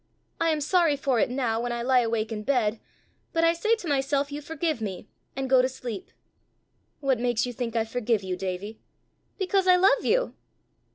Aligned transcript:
I 0.39 0.49
am 0.49 0.61
sorry 0.61 0.95
for 0.97 1.19
it 1.19 1.29
now 1.29 1.61
when 1.61 1.71
I 1.71 1.83
lie 1.83 1.99
awake 1.99 2.31
in 2.31 2.41
bed; 2.41 2.79
but 3.33 3.43
I 3.43 3.53
say 3.53 3.75
to 3.75 3.87
myself 3.87 4.31
you 4.31 4.41
forgive 4.41 4.81
me, 4.81 5.07
and 5.35 5.47
go 5.47 5.61
to 5.61 5.69
sleep." 5.69 6.09
"What 7.01 7.19
makes 7.19 7.45
you 7.45 7.53
think 7.53 7.75
I 7.75 7.85
forgive 7.85 8.23
you, 8.23 8.35
Davie?" 8.35 8.79
"Because 9.37 9.67
I 9.67 9.75
love 9.75 10.03
you." 10.03 10.33